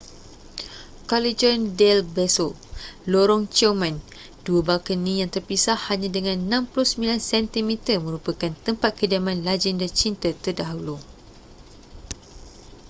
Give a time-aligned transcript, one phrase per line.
[1.09, 2.47] callejon del beso
[3.11, 3.95] lorong ciuman.
[4.45, 10.95] dua balkoni yang terpisah hanya dengan 69 sentimeter merupakan tempat kediaman lagenda cinta terdahulu